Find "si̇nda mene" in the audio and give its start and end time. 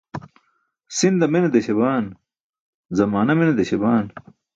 0.99-1.49